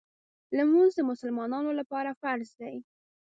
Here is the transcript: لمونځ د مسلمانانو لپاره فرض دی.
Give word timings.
لمونځ 0.57 0.91
د 0.95 0.99
مسلمانانو 1.11 1.71
لپاره 1.79 2.17
فرض 2.21 2.49
دی. 2.59 2.75